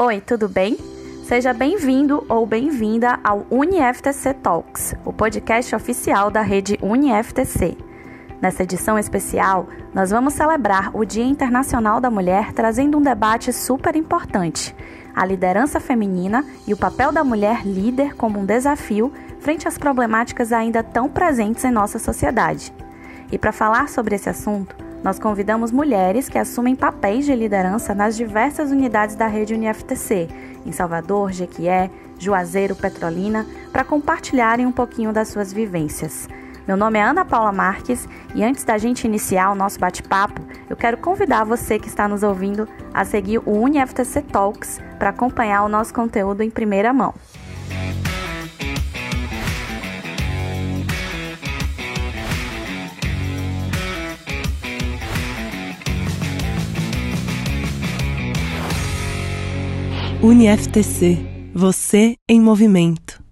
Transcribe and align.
Oi, 0.00 0.20
tudo 0.20 0.48
bem? 0.48 0.78
Seja 1.24 1.52
bem-vindo 1.52 2.24
ou 2.28 2.46
bem-vinda 2.46 3.18
ao 3.24 3.44
UniFTC 3.50 4.32
Talks, 4.34 4.94
o 5.04 5.12
podcast 5.12 5.74
oficial 5.74 6.30
da 6.30 6.40
rede 6.40 6.78
UniFTC. 6.80 7.76
Nessa 8.40 8.62
edição 8.62 8.96
especial, 8.96 9.66
nós 9.92 10.12
vamos 10.12 10.34
celebrar 10.34 10.96
o 10.96 11.04
Dia 11.04 11.24
Internacional 11.24 12.00
da 12.00 12.12
Mulher 12.12 12.52
trazendo 12.52 12.96
um 12.96 13.02
debate 13.02 13.52
super 13.52 13.96
importante: 13.96 14.72
a 15.12 15.26
liderança 15.26 15.80
feminina 15.80 16.44
e 16.64 16.72
o 16.72 16.76
papel 16.76 17.10
da 17.10 17.24
mulher 17.24 17.66
líder 17.66 18.14
como 18.14 18.38
um 18.38 18.46
desafio 18.46 19.12
frente 19.40 19.66
às 19.66 19.76
problemáticas 19.76 20.52
ainda 20.52 20.80
tão 20.80 21.08
presentes 21.08 21.64
em 21.64 21.72
nossa 21.72 21.98
sociedade. 21.98 22.72
E 23.32 23.36
para 23.36 23.50
falar 23.50 23.88
sobre 23.88 24.14
esse 24.14 24.30
assunto, 24.30 24.76
nós 25.02 25.18
convidamos 25.18 25.70
mulheres 25.70 26.28
que 26.28 26.38
assumem 26.38 26.74
papéis 26.74 27.24
de 27.24 27.34
liderança 27.34 27.94
nas 27.94 28.16
diversas 28.16 28.70
unidades 28.70 29.14
da 29.14 29.26
rede 29.26 29.54
UniFTC, 29.54 30.28
em 30.66 30.72
Salvador, 30.72 31.32
Jequié, 31.32 31.90
Juazeiro, 32.18 32.74
Petrolina, 32.74 33.46
para 33.72 33.84
compartilharem 33.84 34.66
um 34.66 34.72
pouquinho 34.72 35.12
das 35.12 35.28
suas 35.28 35.52
vivências. 35.52 36.28
Meu 36.66 36.76
nome 36.76 36.98
é 36.98 37.02
Ana 37.02 37.24
Paula 37.24 37.52
Marques 37.52 38.06
e 38.34 38.44
antes 38.44 38.64
da 38.64 38.76
gente 38.76 39.06
iniciar 39.06 39.50
o 39.50 39.54
nosso 39.54 39.78
bate-papo, 39.78 40.42
eu 40.68 40.76
quero 40.76 40.98
convidar 40.98 41.44
você 41.44 41.78
que 41.78 41.88
está 41.88 42.06
nos 42.06 42.22
ouvindo 42.22 42.68
a 42.92 43.04
seguir 43.04 43.38
o 43.38 43.52
UniFTC 43.52 44.20
Talks 44.22 44.80
para 44.98 45.10
acompanhar 45.10 45.62
o 45.62 45.68
nosso 45.68 45.94
conteúdo 45.94 46.42
em 46.42 46.50
primeira 46.50 46.92
mão. 46.92 47.14
UniFTC 60.20 61.52
Você 61.54 62.16
em 62.28 62.40
Movimento. 62.40 63.22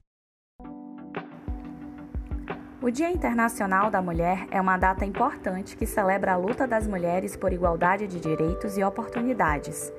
O 2.81 2.89
Dia 2.93 3.11
Internacional 3.11 3.91
da 3.91 4.01
Mulher 4.01 4.47
é 4.53 4.61
uma 4.61 4.77
data 4.77 5.05
importante 5.05 5.77
que 5.77 5.85
celebra 5.85 6.35
a 6.35 6.37
luta 6.37 6.65
das 6.65 6.87
mulheres 6.87 7.37
por 7.37 7.53
igualdade 7.53 8.07
de 8.07 8.21
direitos 8.21 8.79
e 8.79 8.85
oportunidades. 8.85 9.93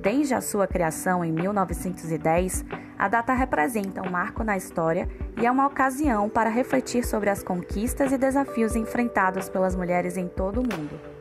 Desde 0.00 0.34
a 0.34 0.40
sua 0.40 0.66
criação 0.66 1.24
em 1.24 1.30
1910, 1.30 2.64
a 2.98 3.06
data 3.06 3.32
representa 3.34 4.02
um 4.02 4.10
marco 4.10 4.42
na 4.42 4.56
história 4.56 5.08
e 5.40 5.46
é 5.46 5.50
uma 5.50 5.68
ocasião 5.68 6.28
para 6.28 6.50
refletir 6.50 7.06
sobre 7.06 7.30
as 7.30 7.40
conquistas 7.40 8.10
e 8.10 8.18
desafios 8.18 8.74
enfrentados 8.74 9.48
pelas 9.48 9.76
mulheres 9.76 10.16
em 10.16 10.26
todo 10.26 10.56
o 10.56 10.64
mundo. 10.64 11.11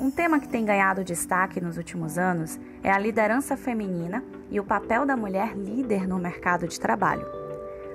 Um 0.00 0.12
tema 0.12 0.38
que 0.38 0.48
tem 0.48 0.64
ganhado 0.64 1.02
destaque 1.02 1.60
nos 1.60 1.76
últimos 1.76 2.18
anos 2.18 2.58
é 2.84 2.90
a 2.90 2.98
liderança 2.98 3.56
feminina 3.56 4.22
e 4.48 4.60
o 4.60 4.64
papel 4.64 5.04
da 5.04 5.16
mulher 5.16 5.56
líder 5.56 6.06
no 6.06 6.20
mercado 6.20 6.68
de 6.68 6.78
trabalho. 6.78 7.26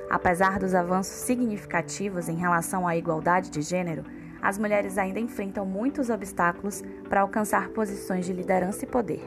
Apesar 0.10 0.60
dos 0.60 0.76
avanços 0.76 1.14
significativos 1.14 2.28
em 2.28 2.36
relação 2.36 2.86
à 2.86 2.98
igualdade 2.98 3.50
de 3.50 3.62
gênero, 3.62 4.04
as 4.42 4.58
mulheres 4.58 4.98
ainda 4.98 5.18
enfrentam 5.18 5.66
muitos 5.66 6.10
obstáculos 6.10 6.84
para 7.08 7.22
alcançar 7.22 7.70
posições 7.70 8.26
de 8.26 8.34
liderança 8.34 8.84
e 8.84 8.88
poder. 8.88 9.22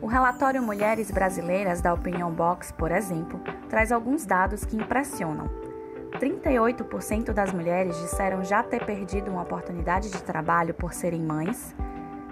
O 0.00 0.06
relatório 0.06 0.62
Mulheres 0.62 1.10
Brasileiras 1.10 1.82
da 1.82 1.92
Opinion 1.92 2.30
Box, 2.30 2.72
por 2.72 2.90
exemplo, 2.90 3.38
traz 3.68 3.92
alguns 3.92 4.24
dados 4.24 4.64
que 4.64 4.76
impressionam 4.76 5.63
38% 6.18 7.32
das 7.32 7.52
mulheres 7.52 7.98
disseram 7.98 8.44
já 8.44 8.62
ter 8.62 8.84
perdido 8.84 9.30
uma 9.30 9.42
oportunidade 9.42 10.10
de 10.10 10.22
trabalho 10.22 10.72
por 10.72 10.92
serem 10.92 11.20
mães. 11.20 11.74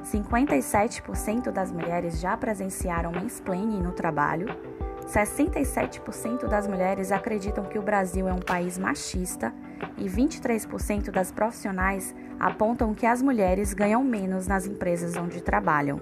57% 0.05 1.51
das 1.51 1.73
mulheres 1.73 2.21
já 2.21 2.37
presenciaram 2.37 3.13
mansplaining 3.13 3.81
no 3.81 3.93
trabalho. 3.93 4.47
67% 5.07 6.47
das 6.47 6.67
mulheres 6.67 7.11
acreditam 7.11 7.65
que 7.65 7.79
o 7.79 7.83
Brasil 7.83 8.29
é 8.29 8.33
um 8.33 8.41
país 8.41 8.79
machista 8.79 9.53
e 9.99 10.05
23% 10.05 11.11
das 11.11 11.33
profissionais 11.33 12.15
apontam 12.39 12.95
que 12.95 13.05
as 13.05 13.21
mulheres 13.21 13.75
ganham 13.75 14.03
menos 14.03 14.47
nas 14.47 14.67
empresas 14.67 15.17
onde 15.17 15.43
trabalham. 15.43 16.01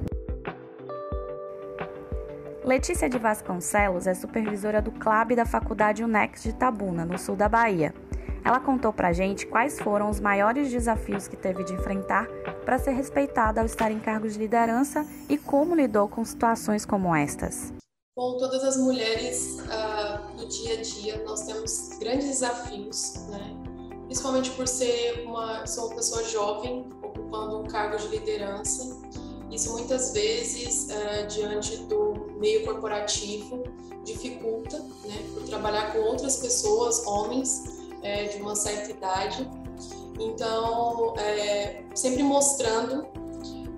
Letícia 2.71 3.11
de 3.11 3.19
Vasconcelos 3.19 4.07
é 4.07 4.15
supervisora 4.15 4.81
do 4.81 4.93
CLAB 4.93 5.35
da 5.35 5.45
Faculdade 5.45 6.05
UNEX 6.05 6.45
de 6.45 6.53
Tabuna, 6.53 7.05
no 7.05 7.19
sul 7.19 7.35
da 7.35 7.49
Bahia. 7.49 7.93
Ela 8.45 8.61
contou 8.61 8.93
pra 8.93 9.13
gente 9.13 9.45
quais 9.45 9.81
foram 9.81 10.09
os 10.09 10.21
maiores 10.21 10.71
desafios 10.71 11.27
que 11.27 11.37
teve 11.37 11.65
de 11.65 11.75
enfrentar 11.75 12.29
para 12.65 12.79
ser 12.79 12.93
respeitada 12.93 13.59
ao 13.61 13.67
estar 13.67 13.91
em 13.91 13.99
cargos 13.99 14.35
de 14.35 14.39
liderança 14.39 15.05
e 15.29 15.37
como 15.37 15.75
lidou 15.75 16.09
com 16.09 16.25
situações 16.25 16.87
como 16.87 17.13
estas. 17.13 17.73
Bom, 18.17 18.39
todas 18.39 18.63
as 18.63 18.77
mulheres 18.77 19.59
uh, 19.63 20.37
no 20.37 20.47
dia 20.47 20.75
a 20.75 20.81
dia 20.81 21.25
nós 21.25 21.43
temos 21.47 21.99
grandes 21.99 22.29
desafios, 22.29 23.27
né? 23.31 23.53
Principalmente 24.05 24.53
por 24.53 24.69
ser 24.69 25.25
uma, 25.27 25.67
sou 25.67 25.89
uma 25.89 25.97
pessoa 25.97 26.23
jovem 26.23 26.89
ocupando 27.03 27.63
um 27.63 27.65
cargo 27.65 27.97
de 27.97 28.07
liderança 28.07 28.97
isso 29.51 29.73
muitas 29.73 30.13
vezes, 30.13 30.89
é, 30.91 31.27
diante 31.27 31.77
do 31.79 32.30
meio 32.41 32.65
corporativo, 32.65 33.63
dificulta, 34.03 34.79
né, 35.05 35.25
por 35.35 35.45
trabalhar 35.45 35.93
com 35.93 35.99
outras 35.99 36.39
pessoas, 36.39 37.07
homens 37.07 37.81
é, 38.03 38.25
de 38.25 38.41
uma 38.41 38.57
certa 38.57 38.91
idade. 38.91 39.49
Então, 40.19 41.15
é, 41.19 41.85
sempre 41.95 42.23
mostrando 42.23 43.07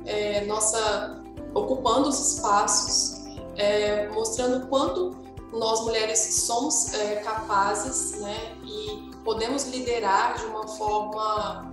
é, 0.06 0.44
nossa, 0.44 1.22
ocupando 1.54 2.08
os 2.08 2.34
espaços, 2.34 3.24
é, 3.56 4.08
mostrando 4.08 4.66
quanto 4.68 5.20
nós 5.52 5.82
mulheres 5.82 6.18
somos 6.46 6.94
é, 6.94 7.16
capazes, 7.16 8.18
né, 8.20 8.56
e 8.64 9.10
podemos 9.24 9.64
liderar 9.66 10.38
de 10.38 10.44
uma 10.46 10.66
forma 10.66 11.70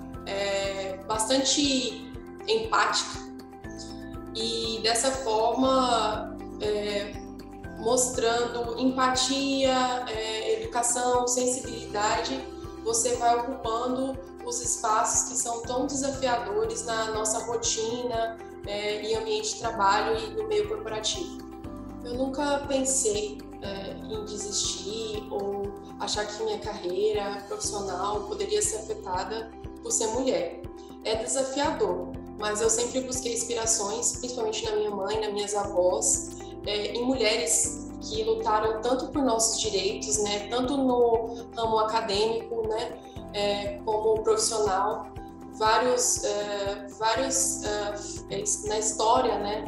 bastante 1.08 2.14
empática 2.48 3.20
e 4.36 4.80
dessa 4.84 5.10
forma 5.12 6.38
é, 6.62 7.14
mostrando 7.80 8.78
empatia, 8.80 10.06
é, 10.08 10.62
educação, 10.62 11.28
sensibilidade, 11.28 12.40
você 12.84 13.16
vai 13.16 13.38
ocupando 13.40 14.18
os 14.46 14.62
espaços 14.62 15.30
que 15.30 15.38
são 15.38 15.62
tão 15.62 15.86
desafiadores 15.86 16.86
na 16.86 17.12
nossa 17.12 17.40
rotina 17.46 18.38
é, 18.66 19.02
e 19.04 19.16
ambiente 19.16 19.54
de 19.54 19.60
trabalho 19.60 20.18
e 20.18 20.30
no 20.32 20.48
meio 20.48 20.68
corporativo. 20.68 21.38
Eu 22.04 22.14
nunca 22.16 22.66
pensei 22.68 23.38
é, 23.62 23.92
em 24.14 24.26
desistir 24.26 25.28
ou 25.30 25.72
achar 26.00 26.26
que 26.26 26.44
minha 26.44 26.60
carreira 26.60 27.44
profissional 27.48 28.22
poderia 28.22 28.62
ser 28.62 28.78
afetada 28.78 29.52
por 29.82 29.92
ser 29.92 30.08
mulher. 30.08 30.62
É 31.04 31.16
desafiador, 31.16 32.12
mas 32.38 32.62
eu 32.62 32.70
sempre 32.70 33.02
busquei 33.02 33.34
inspirações, 33.34 34.18
principalmente 34.18 34.66
na 34.66 34.76
minha 34.76 34.92
mãe, 34.92 35.20
nas 35.20 35.34
minhas 35.34 35.56
avós, 35.56 36.30
é, 36.66 36.94
em 36.94 37.04
mulheres 37.06 37.90
que 38.02 38.24
lutaram 38.24 38.82
tanto 38.82 39.08
por 39.08 39.22
nossos 39.22 39.60
direitos, 39.60 40.18
né, 40.24 40.48
tanto 40.50 40.78
no 40.78 41.46
ramo 41.56 41.80
acadêmico, 41.80 42.68
né, 42.68 42.98
é, 43.34 43.80
como 43.86 44.22
profissional, 44.24 45.08
vários, 45.54 46.24
é, 46.24 46.88
vários 46.98 47.64
é, 47.64 48.68
na 48.68 48.80
história, 48.80 49.38
né, 49.40 49.66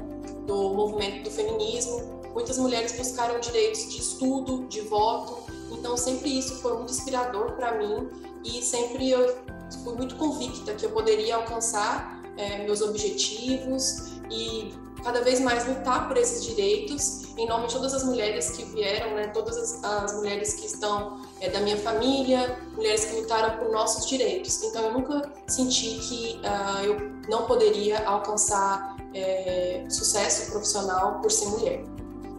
do 0.48 0.70
movimento 0.70 1.24
do 1.24 1.32
feminismo, 1.32 2.22
muitas 2.34 2.58
mulheres 2.58 2.94
buscaram 2.94 3.40
direitos 3.40 3.90
de 3.90 4.00
estudo, 4.00 4.66
de 4.68 4.82
voto, 4.82 5.40
então 5.72 5.98
sempre 5.98 6.38
isso 6.38 6.62
foi 6.62 6.78
muito 6.78 6.92
inspirador 6.92 7.54
para 7.54 7.78
mim 7.78 8.10
e 8.44 8.62
sempre 8.62 9.10
eu 9.10 9.36
fui 9.84 9.96
muito 9.96 10.16
convicta 10.16 10.74
que 10.74 10.86
eu 10.86 10.92
poderia 10.92 11.36
alcançar 11.36 12.22
é, 12.38 12.64
meus 12.64 12.82
objetivos 12.82 14.12
e 14.30 14.74
cada 15.04 15.22
vez 15.22 15.40
mais 15.40 15.68
lutar 15.68 16.08
por 16.08 16.18
esses 16.18 16.44
direitos 16.44 17.22
em 17.38 17.48
nome 17.48 17.68
de 17.68 17.74
todas 17.74 17.94
as 17.94 18.04
mulheres 18.04 18.52
que 18.52 18.64
vieram, 18.66 19.16
né, 19.16 19.28
todas 19.28 19.58
as, 19.58 19.84
as 19.84 20.14
mulheres 20.14 20.54
que 20.54 20.66
estão 20.66 21.22
é, 21.40 21.50
da 21.50 21.60
minha 21.62 21.78
família, 21.78 22.60
mulheres 22.76 23.06
que 23.06 23.16
lutaram 23.16 23.58
por 23.58 23.72
nossos 23.72 24.06
direitos. 24.08 24.62
Então 24.64 24.86
eu 24.86 24.94
nunca 24.94 25.32
senti 25.48 25.98
que 26.00 26.40
uh, 26.40 26.84
eu 26.84 27.12
não 27.30 27.46
poderia 27.46 28.06
alcançar 28.08 28.98
é, 29.14 29.86
sucesso 29.90 30.52
profissional 30.52 31.20
por 31.20 31.32
ser 31.32 31.48
mulher. 31.48 31.84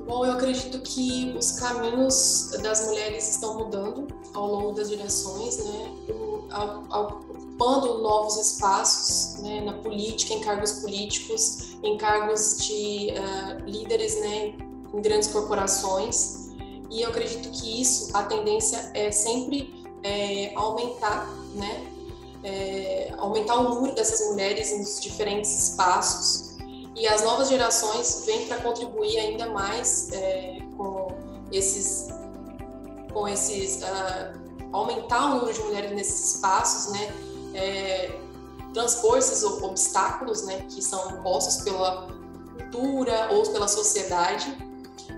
Bom, 0.06 0.26
eu 0.26 0.32
acredito 0.32 0.80
que 0.80 1.34
os 1.38 1.52
caminhos 1.52 2.50
das 2.62 2.86
mulheres 2.86 3.28
estão 3.30 3.58
mudando 3.58 4.08
ao 4.34 4.46
longo 4.46 4.72
das 4.72 4.88
gerações, 4.88 5.58
né? 5.58 5.94
Ao, 6.50 6.84
ao, 6.90 7.20
ocupando 7.62 7.98
novos 7.98 8.36
espaços 8.36 9.40
né, 9.40 9.60
na 9.60 9.74
política, 9.74 10.34
em 10.34 10.40
cargos 10.40 10.72
políticos, 10.72 11.76
em 11.82 11.96
cargos 11.96 12.58
de 12.58 13.12
uh, 13.12 13.64
líderes 13.64 14.20
né, 14.20 14.54
em 14.92 15.00
grandes 15.00 15.28
corporações. 15.28 16.50
E 16.90 17.02
eu 17.02 17.10
acredito 17.10 17.50
que 17.50 17.80
isso, 17.80 18.14
a 18.16 18.24
tendência 18.24 18.90
é 18.94 19.10
sempre 19.10 19.86
é, 20.02 20.52
aumentar, 20.54 21.26
né, 21.54 21.86
é, 22.44 23.14
aumentar 23.16 23.56
o 23.60 23.74
número 23.74 23.94
dessas 23.94 24.28
mulheres 24.28 24.76
nos 24.76 25.00
diferentes 25.00 25.70
espaços. 25.70 26.56
E 26.94 27.06
as 27.06 27.22
novas 27.22 27.48
gerações 27.48 28.24
vêm 28.26 28.46
para 28.46 28.58
contribuir 28.58 29.16
ainda 29.18 29.48
mais 29.48 30.12
é, 30.12 30.58
com 30.76 31.08
esses, 31.50 32.08
com 33.12 33.26
esses 33.26 33.82
uh, 33.82 34.38
aumentar 34.72 35.26
o 35.26 35.34
número 35.36 35.54
de 35.54 35.60
mulheres 35.60 35.92
nesses 35.92 36.34
espaços, 36.34 36.92
né? 36.92 37.31
É, 37.54 38.18
transpor 38.72 39.18
esses 39.18 39.42
obstáculos, 39.44 40.44
né, 40.44 40.66
que 40.68 40.82
são 40.82 41.10
impostos 41.10 41.62
pela 41.62 42.08
cultura 42.56 43.28
ou 43.32 43.42
pela 43.52 43.68
sociedade. 43.68 44.56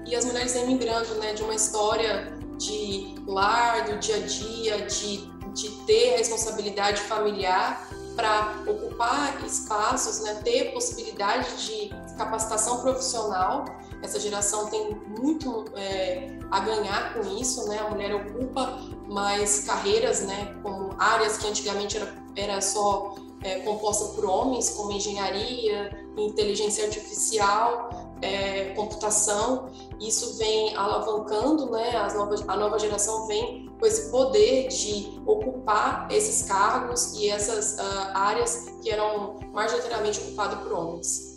E 0.06 0.14
as 0.14 0.24
mulheres 0.24 0.52
vêm 0.54 0.66
migrando, 0.66 1.14
né, 1.16 1.32
de 1.34 1.42
uma 1.42 1.54
história 1.54 2.36
de 2.58 3.14
lar, 3.26 3.84
do 3.84 3.98
dia 3.98 4.16
a 4.16 4.20
dia, 4.20 4.86
de, 4.86 5.26
de 5.52 5.70
ter 5.86 6.16
responsabilidade 6.16 7.00
familiar 7.02 7.88
para 8.16 8.62
ocupar 8.66 9.44
espaços, 9.44 10.20
né, 10.20 10.40
ter 10.44 10.72
possibilidade 10.72 11.66
de 11.66 11.90
capacitação 12.16 12.80
profissional. 12.80 13.64
Essa 14.02 14.20
geração 14.20 14.66
tem 14.68 14.94
muito 15.18 15.64
é, 15.74 16.38
a 16.50 16.60
ganhar 16.60 17.14
com 17.14 17.22
isso, 17.40 17.66
né? 17.68 17.78
A 17.78 17.88
mulher 17.88 18.14
ocupa 18.14 18.78
mais 19.08 19.64
carreiras, 19.64 20.22
né, 20.22 20.54
como 20.62 20.94
áreas 20.98 21.36
que 21.36 21.46
antigamente 21.46 21.96
era, 21.96 22.14
era 22.36 22.60
só 22.60 23.14
é, 23.42 23.60
composta 23.60 24.14
por 24.14 24.24
homens, 24.24 24.70
como 24.70 24.92
engenharia, 24.92 25.90
inteligência 26.16 26.84
artificial, 26.84 28.14
é, 28.22 28.72
computação. 28.74 29.70
Isso 30.00 30.38
vem 30.38 30.74
alavancando, 30.74 31.70
né? 31.70 31.94
As 31.96 32.14
novas, 32.14 32.42
a 32.48 32.56
nova 32.56 32.78
geração 32.78 33.26
vem 33.26 33.70
com 33.78 33.86
esse 33.86 34.10
poder 34.10 34.68
de 34.68 35.20
ocupar 35.26 36.08
esses 36.10 36.48
cargos 36.48 37.14
e 37.14 37.28
essas 37.28 37.78
uh, 37.78 38.10
áreas 38.14 38.66
que 38.82 38.90
eram 38.90 39.38
majoritariamente 39.52 40.20
ocupadas 40.20 40.58
por 40.60 40.72
homens. 40.72 41.34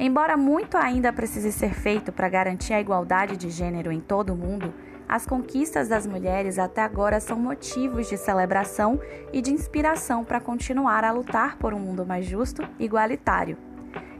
Embora 0.00 0.36
muito 0.36 0.76
ainda 0.76 1.12
precise 1.12 1.52
ser 1.52 1.74
feito 1.74 2.12
para 2.12 2.28
garantir 2.28 2.72
a 2.72 2.80
igualdade 2.80 3.36
de 3.36 3.50
gênero 3.50 3.90
em 3.90 4.00
todo 4.00 4.32
o 4.32 4.36
mundo, 4.36 4.72
as 5.08 5.24
conquistas 5.24 5.88
das 5.88 6.06
mulheres 6.06 6.58
até 6.58 6.82
agora 6.82 7.18
são 7.18 7.38
motivos 7.38 8.08
de 8.08 8.18
celebração 8.18 9.00
e 9.32 9.40
de 9.40 9.50
inspiração 9.50 10.22
para 10.22 10.38
continuar 10.38 11.02
a 11.02 11.10
lutar 11.10 11.56
por 11.56 11.72
um 11.72 11.78
mundo 11.78 12.04
mais 12.04 12.26
justo 12.26 12.62
e 12.78 12.84
igualitário. 12.84 13.56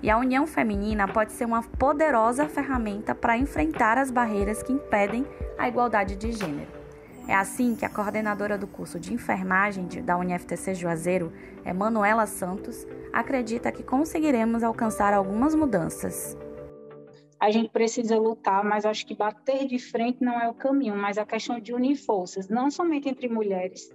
E 0.02 0.08
a 0.08 0.16
união 0.16 0.46
feminina 0.46 1.06
pode 1.06 1.32
ser 1.32 1.44
uma 1.44 1.62
poderosa 1.62 2.48
ferramenta 2.48 3.14
para 3.14 3.36
enfrentar 3.36 3.98
as 3.98 4.10
barreiras 4.10 4.62
que 4.62 4.72
impedem 4.72 5.26
a 5.58 5.68
igualdade 5.68 6.16
de 6.16 6.32
gênero. 6.32 6.70
É 7.26 7.34
assim 7.34 7.74
que 7.74 7.84
a 7.84 7.90
coordenadora 7.90 8.56
do 8.56 8.66
curso 8.66 8.98
de 8.98 9.12
enfermagem 9.12 9.86
da 10.02 10.16
UniFTC 10.16 10.74
Juazeiro, 10.74 11.30
Emanuela 11.66 12.24
Santos, 12.24 12.86
acredita 13.12 13.70
que 13.70 13.82
conseguiremos 13.82 14.62
alcançar 14.62 15.12
algumas 15.12 15.54
mudanças 15.54 16.34
a 17.40 17.50
gente 17.50 17.70
precisa 17.70 18.18
lutar, 18.18 18.64
mas 18.64 18.84
acho 18.84 19.06
que 19.06 19.14
bater 19.14 19.66
de 19.66 19.78
frente 19.78 20.22
não 20.22 20.40
é 20.40 20.48
o 20.48 20.54
caminho, 20.54 20.96
mas 20.96 21.18
a 21.18 21.24
questão 21.24 21.60
de 21.60 21.72
unir 21.72 21.96
forças, 21.96 22.48
não 22.48 22.70
somente 22.70 23.08
entre 23.08 23.28
mulheres, 23.28 23.94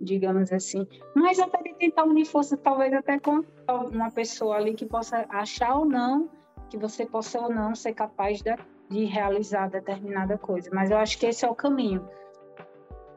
digamos 0.00 0.52
assim, 0.52 0.86
mas 1.14 1.38
até 1.38 1.62
de 1.62 1.74
tentar 1.74 2.04
unir 2.04 2.24
forças, 2.24 2.58
talvez 2.62 2.92
até 2.92 3.18
com 3.18 3.44
uma 3.92 4.10
pessoa 4.10 4.56
ali 4.56 4.74
que 4.74 4.86
possa 4.86 5.26
achar 5.28 5.76
ou 5.76 5.84
não, 5.84 6.30
que 6.70 6.78
você 6.78 7.04
possa 7.04 7.40
ou 7.40 7.50
não 7.50 7.74
ser 7.74 7.92
capaz 7.94 8.40
de, 8.40 8.56
de 8.88 9.04
realizar 9.04 9.68
determinada 9.68 10.38
coisa. 10.38 10.70
Mas 10.72 10.90
eu 10.90 10.98
acho 10.98 11.18
que 11.18 11.26
esse 11.26 11.44
é 11.44 11.48
o 11.48 11.54
caminho 11.54 12.08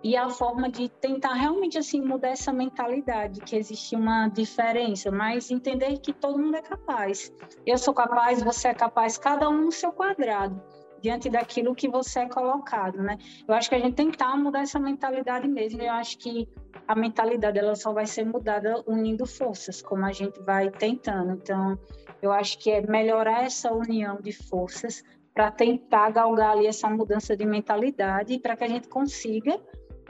e 0.04 0.16
a 0.18 0.30
forma 0.30 0.70
de 0.70 0.90
tentar 0.90 1.34
realmente 1.34 1.78
assim 1.78 2.02
mudar 2.02 2.30
essa 2.30 2.52
mentalidade 2.52 3.40
que 3.42 3.56
existe 3.56 3.96
uma 3.96 4.28
diferença, 4.28 5.12
mas 5.12 5.52
entender 5.52 6.00
que 6.00 6.12
todo 6.12 6.40
mundo 6.40 6.56
é 6.56 6.62
capaz. 6.62 7.32
Eu 7.66 7.78
sou 7.78 7.94
capaz, 7.94 8.42
você 8.42 8.70
é 8.70 8.74
capaz, 8.74 9.18
cada 9.18 9.48
um 9.50 9.66
no 9.66 9.72
seu 9.72 9.92
quadrado 9.92 10.62
diante 11.02 11.30
daquilo 11.30 11.76
que 11.76 11.88
você 11.88 12.22
é 12.22 12.30
colocado, 12.30 13.02
né? 13.02 13.18
Eu 13.48 13.56
acho 13.56 13.70
que 13.70 13.76
a 13.76 13.80
gente 13.80 13.96
tentar 13.96 14.38
mudar 14.38 14.62
essa 14.62 14.80
mentalidade 14.80 15.48
mesmo. 15.48 15.82
Eu 15.82 15.92
acho 15.92 16.18
que 16.18 16.48
a 16.88 16.96
mentalidade 16.96 17.58
ela 17.58 17.76
só 17.76 17.92
vai 17.92 18.06
ser 18.06 18.24
mudada 18.24 18.84
unindo 18.86 19.26
forças, 19.26 19.82
como 19.82 20.06
a 20.06 20.12
gente 20.12 20.40
vai 20.42 20.70
tentando. 20.70 21.34
Então, 21.34 21.78
eu 22.22 22.32
acho 22.32 22.60
que 22.60 22.70
é 22.70 22.82
melhorar 22.82 23.44
essa 23.44 23.74
união 23.74 24.20
de 24.22 24.32
forças 24.32 25.04
para 25.34 25.50
tentar 25.50 26.12
galgar 26.12 26.52
ali 26.52 26.68
essa 26.68 26.90
mudança 26.90 27.36
de 27.36 27.46
mentalidade 27.46 28.38
para 28.40 28.56
que 28.56 28.64
a 28.64 28.68
gente 28.68 28.88
consiga 28.88 29.60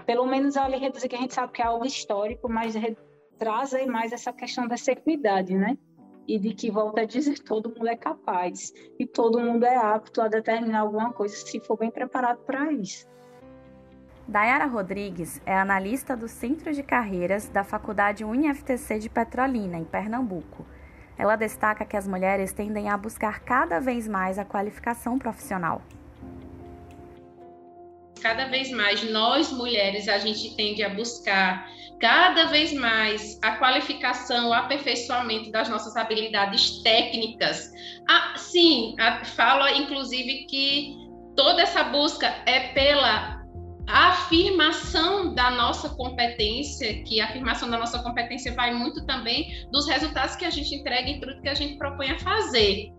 pelo 0.06 0.26
menos 0.26 0.58
ali 0.58 0.78
reduzir, 0.78 1.08
que 1.08 1.16
a 1.16 1.20
gente 1.20 1.34
sabe 1.34 1.54
que 1.54 1.62
é 1.62 1.66
algo 1.66 1.86
histórico, 1.86 2.50
mas 2.50 2.76
traz 3.38 3.74
aí 3.74 3.88
mais 3.88 4.12
essa 4.12 4.32
questão 4.32 4.68
da 4.68 4.76
equidade, 4.76 5.56
né? 5.56 5.78
E 6.28 6.38
de 6.38 6.54
que, 6.54 6.70
volta 6.70 7.02
a 7.02 7.06
dizer, 7.06 7.40
todo 7.44 7.70
mundo 7.70 7.88
é 7.88 7.96
capaz 7.96 8.72
e 9.00 9.06
todo 9.06 9.40
mundo 9.40 9.66
é 9.66 9.76
apto 9.76 10.22
a 10.22 10.28
determinar 10.28 10.82
alguma 10.82 11.12
coisa 11.12 11.36
se 11.36 11.60
for 11.60 11.78
bem 11.78 11.90
preparado 11.90 12.40
para 12.46 12.72
isso. 12.72 13.10
Dayara 14.28 14.66
Rodrigues 14.66 15.42
é 15.46 15.58
analista 15.58 16.16
do 16.16 16.28
Centro 16.28 16.72
de 16.72 16.84
Carreiras 16.84 17.50
da 17.50 17.64
Faculdade 17.64 18.24
UniFTC 18.24 19.00
de 19.00 19.10
Petrolina, 19.10 19.78
em 19.78 19.84
Pernambuco. 19.84 20.66
Ela 21.18 21.36
destaca 21.36 21.84
que 21.84 21.98
as 21.98 22.08
mulheres 22.08 22.54
tendem 22.54 22.90
a 22.90 22.98
buscar 22.98 23.42
cada 23.42 23.80
vez 23.80 24.08
mais 24.08 24.40
a 24.40 24.46
qualificação 24.46 25.18
profissional 25.18 25.82
cada 28.22 28.46
vez 28.46 28.72
mais 28.72 29.04
nós 29.10 29.52
mulheres 29.52 30.08
a 30.08 30.18
gente 30.18 30.56
tende 30.56 30.84
a 30.84 30.90
buscar 30.90 31.68
cada 32.00 32.46
vez 32.46 32.74
mais 32.74 33.40
a 33.44 33.58
qualificação, 33.58 34.50
o 34.50 34.54
aperfeiçoamento 34.54 35.52
das 35.52 35.70
nossas 35.70 35.96
habilidades 35.96 36.82
técnicas. 36.82 37.72
Ah, 38.10 38.34
sim, 38.38 38.96
fala 39.36 39.72
inclusive 39.72 40.46
que 40.46 40.96
toda 41.36 41.62
essa 41.62 41.84
busca 41.84 42.28
é 42.48 42.70
pela 42.74 43.40
afirmação 43.88 45.34
da 45.36 45.52
nossa 45.52 45.90
competência, 45.90 47.04
que 47.04 47.20
a 47.20 47.26
afirmação 47.26 47.70
da 47.70 47.78
nossa 47.78 48.00
competência 48.00 48.54
vai 48.54 48.74
muito 48.74 49.06
também 49.06 49.68
dos 49.72 49.88
resultados 49.88 50.36
que 50.36 50.46
a 50.46 50.50
gente 50.50 50.74
entrega 50.74 51.10
em 51.10 51.20
tudo 51.20 51.42
que 51.42 51.50
a 51.50 51.54
gente 51.54 51.78
propõe 51.78 52.12
a 52.12 52.20
fazer. 52.20 52.92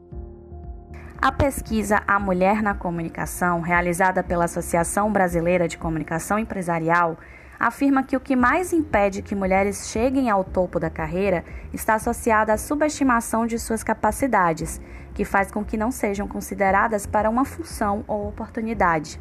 A 1.23 1.31
pesquisa 1.31 2.03
A 2.05 2.19
Mulher 2.19 2.65
na 2.65 2.75
Comunicação, 2.75 3.61
realizada 3.61 4.25
pela 4.25 4.47
Associação 4.47 5.13
Brasileira 5.13 5.69
de 5.69 5.79
Comunicação 5.79 6.37
Empresarial, 6.37 7.17
afirma 7.61 8.03
que 8.03 8.17
o 8.17 8.21
que 8.21 8.35
mais 8.35 8.73
impede 8.73 9.23
que 9.23 9.33
mulheres 9.33 9.89
cheguem 9.89 10.29
ao 10.29 10.43
topo 10.43 10.81
da 10.81 10.91
carreira 10.91 11.45
está 11.73 11.95
associado 11.95 12.51
à 12.51 12.59
subestimação 12.59 13.47
de 13.47 13.57
suas 13.57 13.85
capacidades, 13.85 14.81
que 15.15 15.25
faz 15.25 15.49
com 15.53 15.65
que 15.65 15.77
não 15.77 15.93
sejam 15.93 16.27
consideradas 16.27 17.07
para 17.07 17.31
uma 17.31 17.45
função 17.45 18.03
ou 18.09 18.27
oportunidade. 18.27 19.21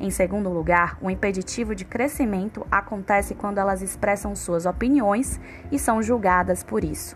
Em 0.00 0.10
segundo 0.10 0.48
lugar, 0.48 0.96
o 1.02 1.10
impeditivo 1.10 1.74
de 1.74 1.84
crescimento 1.84 2.66
acontece 2.70 3.34
quando 3.34 3.58
elas 3.58 3.82
expressam 3.82 4.34
suas 4.34 4.64
opiniões 4.64 5.38
e 5.70 5.78
são 5.78 6.02
julgadas 6.02 6.64
por 6.64 6.82
isso. 6.82 7.14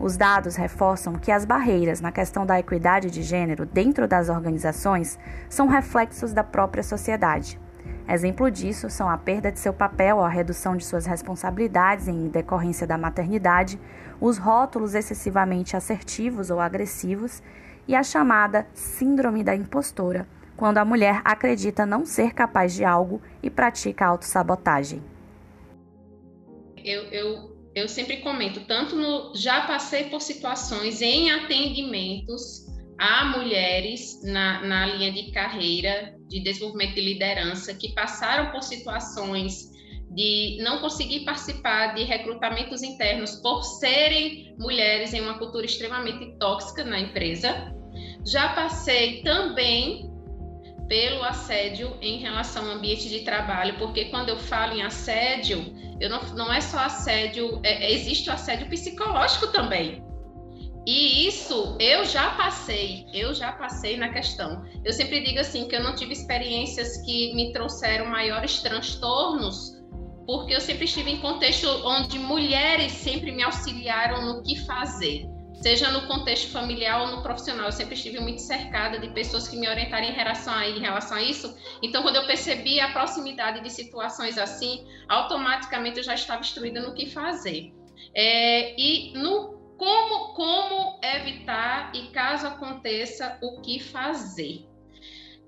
Os 0.00 0.16
dados 0.16 0.54
reforçam 0.54 1.14
que 1.14 1.32
as 1.32 1.44
barreiras 1.44 2.00
na 2.00 2.12
questão 2.12 2.46
da 2.46 2.58
equidade 2.58 3.10
de 3.10 3.22
gênero 3.22 3.66
dentro 3.66 4.06
das 4.06 4.28
organizações 4.28 5.18
são 5.48 5.66
reflexos 5.66 6.32
da 6.32 6.44
própria 6.44 6.84
sociedade. 6.84 7.58
Exemplo 8.08 8.50
disso 8.50 8.88
são 8.88 9.08
a 9.08 9.18
perda 9.18 9.50
de 9.50 9.58
seu 9.58 9.72
papel, 9.72 10.22
a 10.22 10.28
redução 10.28 10.76
de 10.76 10.84
suas 10.84 11.04
responsabilidades 11.04 12.06
em 12.06 12.28
decorrência 12.28 12.86
da 12.86 12.96
maternidade, 12.96 13.78
os 14.20 14.38
rótulos 14.38 14.94
excessivamente 14.94 15.76
assertivos 15.76 16.48
ou 16.48 16.60
agressivos 16.60 17.42
e 17.86 17.94
a 17.94 18.02
chamada 18.02 18.66
síndrome 18.72 19.42
da 19.42 19.54
impostora, 19.54 20.26
quando 20.56 20.78
a 20.78 20.84
mulher 20.84 21.20
acredita 21.24 21.84
não 21.84 22.06
ser 22.06 22.32
capaz 22.34 22.72
de 22.72 22.84
algo 22.84 23.20
e 23.42 23.50
pratica 23.50 24.06
autossabotagem. 24.06 25.02
Eu, 26.76 27.02
eu 27.10 27.57
eu 27.78 27.88
sempre 27.88 28.18
comento, 28.18 28.60
tanto 28.66 28.96
no 28.96 29.32
já 29.34 29.62
passei 29.62 30.04
por 30.04 30.20
situações 30.20 31.00
em 31.00 31.30
atendimentos 31.30 32.66
a 32.98 33.26
mulheres 33.26 34.20
na, 34.24 34.60
na 34.62 34.86
linha 34.86 35.12
de 35.12 35.30
carreira 35.30 36.16
de 36.28 36.40
desenvolvimento 36.40 36.94
de 36.94 37.00
liderança 37.00 37.72
que 37.74 37.94
passaram 37.94 38.50
por 38.50 38.62
situações 38.62 39.70
de 40.10 40.58
não 40.62 40.80
conseguir 40.80 41.24
participar 41.24 41.94
de 41.94 42.02
recrutamentos 42.02 42.82
internos 42.82 43.36
por 43.36 43.62
serem 43.62 44.54
mulheres 44.58 45.12
em 45.14 45.20
uma 45.20 45.38
cultura 45.38 45.64
extremamente 45.64 46.36
tóxica 46.38 46.82
na 46.82 46.98
empresa. 46.98 47.72
Já 48.26 48.48
passei 48.54 49.22
também 49.22 50.10
pelo 50.88 51.22
assédio 51.22 51.96
em 52.00 52.18
relação 52.18 52.64
ao 52.66 52.76
ambiente 52.76 53.08
de 53.08 53.20
trabalho, 53.20 53.76
porque 53.78 54.06
quando 54.06 54.30
eu 54.30 54.38
falo 54.38 54.72
em 54.72 54.82
assédio, 54.82 55.64
eu 56.00 56.08
não, 56.08 56.22
não 56.34 56.52
é 56.52 56.60
só 56.60 56.78
assédio, 56.78 57.60
é, 57.62 57.86
é, 57.86 57.92
existe 57.92 58.30
o 58.30 58.32
assédio 58.32 58.68
psicológico 58.68 59.48
também. 59.48 60.02
E 60.86 61.26
isso 61.26 61.76
eu 61.78 62.06
já 62.06 62.30
passei, 62.30 63.04
eu 63.12 63.34
já 63.34 63.52
passei 63.52 63.98
na 63.98 64.08
questão. 64.08 64.64
Eu 64.82 64.92
sempre 64.92 65.22
digo 65.22 65.38
assim 65.38 65.68
que 65.68 65.76
eu 65.76 65.82
não 65.82 65.94
tive 65.94 66.14
experiências 66.14 67.02
que 67.02 67.34
me 67.34 67.52
trouxeram 67.52 68.06
maiores 68.06 68.62
transtornos, 68.62 69.76
porque 70.26 70.54
eu 70.54 70.60
sempre 70.60 70.86
estive 70.86 71.10
em 71.10 71.18
contexto 71.18 71.68
onde 71.84 72.18
mulheres 72.18 72.92
sempre 72.92 73.30
me 73.32 73.42
auxiliaram 73.42 74.24
no 74.24 74.42
que 74.42 74.56
fazer 74.64 75.28
seja 75.60 75.90
no 75.90 76.06
contexto 76.06 76.50
familiar 76.50 77.00
ou 77.02 77.08
no 77.08 77.22
profissional. 77.22 77.66
Eu 77.66 77.72
sempre 77.72 77.94
estive 77.94 78.20
muito 78.20 78.40
cercada 78.40 78.98
de 78.98 79.08
pessoas 79.08 79.48
que 79.48 79.56
me 79.56 79.68
orientaram 79.68 80.06
em 80.06 80.12
relação 80.12 80.52
a, 80.54 80.68
em 80.68 80.78
relação 80.78 81.16
a 81.16 81.22
isso. 81.22 81.56
Então, 81.82 82.02
quando 82.02 82.16
eu 82.16 82.26
percebi 82.26 82.80
a 82.80 82.92
proximidade 82.92 83.60
de 83.62 83.70
situações 83.70 84.38
assim, 84.38 84.86
automaticamente 85.08 85.98
eu 85.98 86.04
já 86.04 86.14
estava 86.14 86.40
instruída 86.40 86.80
no 86.80 86.94
que 86.94 87.10
fazer. 87.10 87.72
É, 88.14 88.74
e 88.80 89.12
no 89.14 89.58
como, 89.76 90.34
como 90.34 90.98
evitar 91.02 91.92
e 91.94 92.08
caso 92.08 92.46
aconteça, 92.46 93.38
o 93.40 93.60
que 93.60 93.78
fazer. 93.78 94.66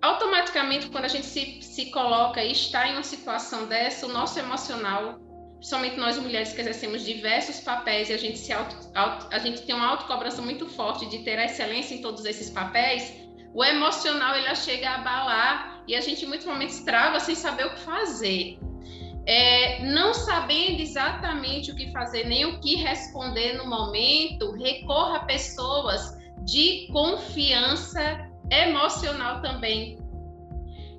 Automaticamente, 0.01 0.89
quando 0.89 1.05
a 1.05 1.09
gente 1.09 1.27
se, 1.27 1.61
se 1.61 1.91
coloca 1.91 2.43
e 2.43 2.53
está 2.53 2.89
em 2.89 2.93
uma 2.93 3.03
situação 3.03 3.67
dessa, 3.67 4.07
o 4.07 4.13
nosso 4.13 4.39
emocional 4.39 5.21
principalmente 5.61 5.99
nós 5.99 6.19
mulheres 6.19 6.55
que 6.55 6.61
exercemos 6.63 7.05
diversos 7.05 7.61
papéis 7.61 8.09
e 8.09 8.15
a 8.15 8.17
gente, 8.17 8.39
se 8.39 8.51
auto, 8.51 8.75
auto, 8.95 9.27
a 9.31 9.39
gente 9.39 9.61
tem 9.61 9.75
uma 9.75 9.89
autocobrança 9.89 10.41
muito 10.41 10.67
forte 10.67 11.05
de 11.07 11.19
ter 11.19 11.39
a 11.39 11.45
excelência 11.45 11.95
em 11.95 12.01
todos 12.01 12.25
esses 12.25 12.49
papéis, 12.49 13.13
o 13.53 13.63
emocional 13.63 14.35
ele 14.37 14.55
chega 14.55 14.89
a 14.89 14.95
abalar 14.95 15.85
e 15.87 15.95
a 15.95 16.01
gente 16.01 16.25
muitos 16.25 16.47
momentos 16.47 16.81
trava 16.81 17.21
sem 17.21 17.35
saber 17.35 17.67
o 17.67 17.75
que 17.75 17.81
fazer. 17.81 18.59
É, 19.27 19.85
não 19.85 20.15
sabendo 20.15 20.81
exatamente 20.81 21.71
o 21.71 21.77
que 21.77 21.93
fazer 21.93 22.25
nem 22.27 22.47
o 22.47 22.59
que 22.59 22.77
responder 22.77 23.53
no 23.59 23.69
momento, 23.69 24.53
recorra 24.53 25.19
a 25.19 25.25
pessoas 25.25 26.17
de 26.43 26.89
confiança 26.91 28.31
emocional 28.51 29.43
também, 29.43 29.99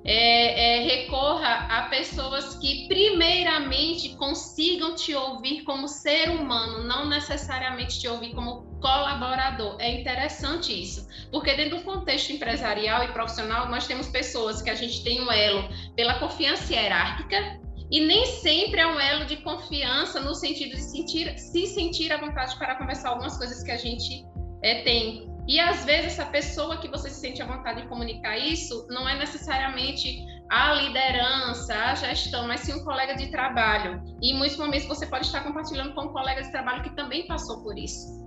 é, 0.04 0.78
é, 0.78 0.82
recorra 0.82 1.66
a 1.68 1.82
pessoas 1.82 2.56
que, 2.56 2.88
primeiramente, 2.88 4.16
consigam 4.16 4.94
te 4.94 5.14
ouvir 5.14 5.62
como 5.62 5.86
ser 5.86 6.28
humano, 6.30 6.84
não 6.84 7.08
necessariamente 7.08 8.00
te 8.00 8.08
ouvir 8.08 8.34
como 8.34 8.62
colaborador. 8.80 9.76
É 9.78 10.00
interessante 10.00 10.72
isso, 10.72 11.08
porque 11.30 11.54
dentro 11.54 11.78
do 11.78 11.84
contexto 11.84 12.32
empresarial 12.32 13.04
e 13.04 13.08
profissional, 13.12 13.68
nós 13.68 13.86
temos 13.86 14.08
pessoas 14.08 14.60
que 14.60 14.70
a 14.70 14.74
gente 14.74 15.04
tem 15.04 15.22
um 15.22 15.30
elo 15.30 15.68
pela 15.94 16.14
confiança 16.14 16.72
hierárquica. 16.72 17.60
E 17.90 18.00
nem 18.00 18.24
sempre 18.24 18.80
é 18.80 18.86
um 18.86 18.98
elo 18.98 19.26
de 19.26 19.36
confiança 19.36 20.18
no 20.18 20.34
sentido 20.34 20.70
de 20.70 20.82
sentir, 20.82 21.38
se 21.38 21.66
sentir 21.66 22.10
à 22.10 22.16
vontade 22.16 22.56
para 22.56 22.74
conversar 22.76 23.10
algumas 23.10 23.36
coisas 23.36 23.62
que 23.62 23.70
a 23.70 23.76
gente 23.76 24.24
é, 24.62 24.82
tem 24.82 25.30
e 25.46 25.58
às 25.58 25.84
vezes 25.84 26.12
essa 26.12 26.26
pessoa 26.26 26.76
que 26.78 26.88
você 26.88 27.10
se 27.10 27.20
sente 27.20 27.42
à 27.42 27.46
vontade 27.46 27.82
de 27.82 27.88
comunicar 27.88 28.38
isso 28.38 28.86
não 28.88 29.08
é 29.08 29.18
necessariamente 29.18 30.24
a 30.48 30.74
liderança, 30.74 31.74
a 31.74 31.94
gestão, 31.94 32.46
mas 32.46 32.60
sim 32.60 32.74
um 32.74 32.84
colega 32.84 33.14
de 33.16 33.28
trabalho. 33.28 34.02
E 34.20 34.32
em 34.32 34.38
muitos 34.38 34.56
momentos 34.56 34.86
você 34.86 35.06
pode 35.06 35.26
estar 35.26 35.42
compartilhando 35.42 35.94
com 35.94 36.02
um 36.02 36.12
colega 36.12 36.42
de 36.42 36.52
trabalho 36.52 36.82
que 36.82 36.94
também 36.94 37.26
passou 37.26 37.62
por 37.62 37.76
isso. 37.78 38.22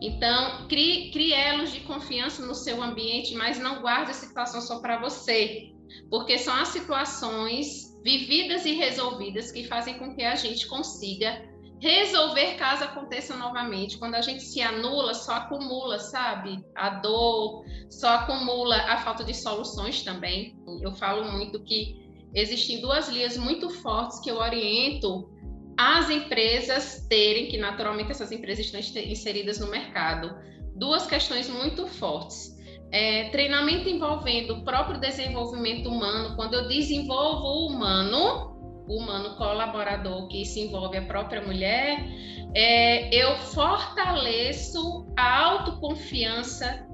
Então, 0.00 0.66
crie, 0.68 1.10
crie 1.10 1.32
elos 1.32 1.72
de 1.72 1.80
confiança 1.80 2.44
no 2.44 2.54
seu 2.54 2.82
ambiente, 2.82 3.34
mas 3.34 3.58
não 3.58 3.80
guarde 3.80 4.10
a 4.10 4.14
situação 4.14 4.60
só 4.60 4.80
para 4.80 4.98
você, 4.98 5.70
porque 6.10 6.38
são 6.38 6.54
as 6.54 6.68
situações 6.68 7.94
vividas 8.02 8.64
e 8.64 8.72
resolvidas 8.72 9.52
que 9.52 9.64
fazem 9.64 9.98
com 9.98 10.14
que 10.14 10.22
a 10.22 10.34
gente 10.34 10.66
consiga 10.66 11.42
resolver 11.80 12.54
caso 12.54 12.84
aconteça 12.84 13.36
novamente. 13.36 13.98
Quando 13.98 14.14
a 14.14 14.20
gente 14.20 14.42
se 14.42 14.60
anula, 14.62 15.14
só 15.14 15.34
acumula, 15.34 15.98
sabe? 15.98 16.64
A 16.74 16.90
dor, 16.90 17.64
só 17.90 18.08
acumula 18.08 18.76
a 18.76 18.98
falta 18.98 19.24
de 19.24 19.34
soluções 19.34 20.02
também. 20.02 20.56
Eu 20.80 20.92
falo 20.92 21.30
muito 21.32 21.62
que 21.62 22.06
existem 22.34 22.80
duas 22.80 23.08
linhas 23.08 23.36
muito 23.36 23.70
fortes 23.70 24.20
que 24.20 24.30
eu 24.30 24.38
oriento 24.38 25.30
as 25.76 26.08
empresas 26.08 27.06
terem, 27.08 27.48
que 27.48 27.58
naturalmente 27.58 28.10
essas 28.10 28.32
empresas 28.32 28.66
estão 28.66 28.80
inseridas 28.80 29.58
no 29.60 29.66
mercado. 29.66 30.34
Duas 30.74 31.06
questões 31.06 31.48
muito 31.48 31.86
fortes. 31.86 32.56
É, 32.90 33.28
treinamento 33.30 33.88
envolvendo 33.88 34.54
o 34.54 34.64
próprio 34.64 34.98
desenvolvimento 34.98 35.88
humano. 35.88 36.34
Quando 36.36 36.54
eu 36.54 36.68
desenvolvo 36.68 37.44
o 37.44 37.66
humano, 37.68 38.55
humano 38.88 39.36
colaborador 39.36 40.28
que 40.28 40.44
se 40.44 40.60
envolve 40.60 40.96
a 40.96 41.02
própria 41.02 41.42
mulher, 41.42 42.04
é, 42.54 43.14
eu 43.14 43.36
fortaleço 43.36 45.06
a 45.16 45.40
autoconfiança 45.40 46.86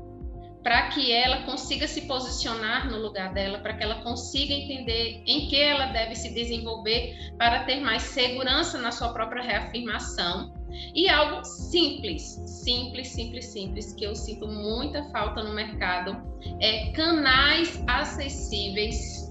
para 0.62 0.88
que 0.88 1.10
ela 1.12 1.42
consiga 1.42 1.88
se 1.88 2.02
posicionar 2.02 2.88
no 2.88 2.98
lugar 2.98 3.34
dela, 3.34 3.58
para 3.58 3.74
que 3.74 3.82
ela 3.82 4.02
consiga 4.02 4.54
entender 4.54 5.22
em 5.26 5.48
que 5.48 5.60
ela 5.60 5.86
deve 5.86 6.14
se 6.14 6.32
desenvolver 6.32 7.32
para 7.36 7.64
ter 7.64 7.80
mais 7.80 8.02
segurança 8.02 8.78
na 8.78 8.92
sua 8.92 9.12
própria 9.12 9.42
reafirmação. 9.42 10.52
E 10.94 11.08
algo 11.08 11.44
simples, 11.44 12.22
simples, 12.46 13.08
simples, 13.08 13.46
simples, 13.46 13.92
que 13.92 14.04
eu 14.04 14.14
sinto 14.14 14.46
muita 14.46 15.04
falta 15.10 15.42
no 15.42 15.52
mercado, 15.52 16.16
é 16.60 16.90
canais 16.92 17.82
acessíveis 17.86 19.21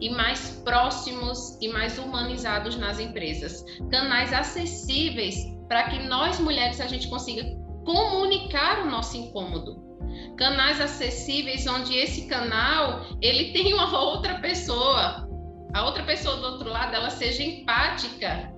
e 0.00 0.10
mais 0.10 0.62
próximos 0.64 1.58
e 1.60 1.68
mais 1.68 1.98
humanizados 1.98 2.76
nas 2.76 2.98
empresas. 2.98 3.64
Canais 3.90 4.32
acessíveis 4.32 5.36
para 5.68 5.84
que 5.90 6.06
nós 6.06 6.38
mulheres 6.38 6.80
a 6.80 6.86
gente 6.86 7.08
consiga 7.08 7.44
comunicar 7.84 8.80
o 8.80 8.90
nosso 8.90 9.16
incômodo. 9.16 9.84
Canais 10.36 10.80
acessíveis 10.80 11.66
onde 11.66 11.96
esse 11.96 12.26
canal 12.26 13.06
ele 13.20 13.52
tem 13.52 13.72
uma 13.74 13.98
outra 13.98 14.40
pessoa, 14.40 15.28
a 15.72 15.84
outra 15.84 16.02
pessoa 16.04 16.36
do 16.36 16.46
outro 16.46 16.70
lado 16.70 16.94
ela 16.94 17.10
seja 17.10 17.42
empática 17.42 18.52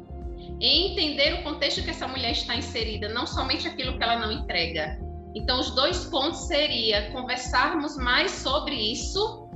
em 0.61 0.93
entender 0.93 1.35
o 1.35 1.43
contexto 1.43 1.83
que 1.83 1.91
essa 1.91 2.09
mulher 2.09 2.33
está 2.33 2.57
inserida, 2.57 3.09
não 3.09 3.27
somente 3.27 3.67
aquilo 3.67 3.97
que 3.97 4.03
ela 4.03 4.19
não 4.19 4.33
entrega. 4.33 4.99
Então, 5.35 5.61
os 5.61 5.71
dois 5.73 6.07
pontos 6.07 6.47
seria 6.47 7.11
conversarmos 7.13 7.97
mais 7.97 8.31
sobre 8.31 8.75
isso 8.75 9.48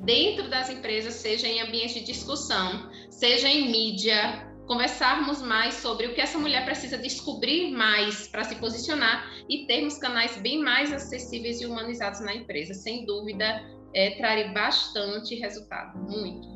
dentro 0.00 0.48
das 0.48 0.70
empresas, 0.70 1.14
seja 1.14 1.46
em 1.46 1.60
ambiente 1.60 2.00
de 2.00 2.06
discussão, 2.06 2.90
seja 3.10 3.48
em 3.48 3.70
mídia, 3.70 4.46
conversarmos 4.66 5.40
mais 5.40 5.74
sobre 5.74 6.06
o 6.06 6.14
que 6.14 6.20
essa 6.20 6.38
mulher 6.38 6.64
precisa 6.64 6.98
descobrir 6.98 7.70
mais 7.70 8.26
para 8.26 8.44
se 8.44 8.56
posicionar 8.56 9.32
e 9.48 9.66
termos 9.66 9.96
canais 9.98 10.36
bem 10.38 10.60
mais 10.60 10.92
acessíveis 10.92 11.60
e 11.60 11.66
humanizados 11.66 12.20
na 12.20 12.34
empresa. 12.34 12.74
Sem 12.74 13.06
dúvida, 13.06 13.64
é, 13.94 14.10
traria 14.16 14.52
bastante 14.52 15.34
resultado, 15.36 15.98
muito. 15.98 16.55